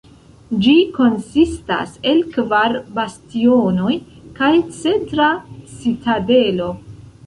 Ĝi 0.61 0.71
konsistas 0.95 1.93
el 2.13 2.25
kvar 2.37 2.79
bastionoj 2.97 3.95
kaj 4.41 4.53
centra 4.83 5.33
citadelo. 5.81 6.77